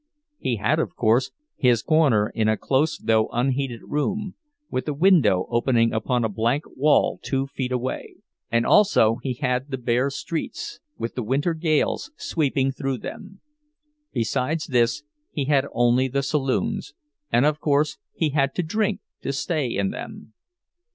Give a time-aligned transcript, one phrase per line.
[0.39, 4.33] He had, of course, his corner in a close though unheated room,
[4.71, 8.15] with a window opening upon a blank wall two feet away;
[8.51, 13.41] and also he had the bare streets, with the winter gales sweeping through them;
[14.11, 19.67] besides this he had only the saloons—and, of course, he had to drink to stay
[19.67, 20.33] in them.